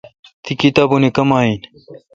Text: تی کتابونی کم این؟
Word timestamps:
تی 0.43 0.53
کتابونی 0.61 1.09
کم 1.15 1.29
این؟ 1.37 1.59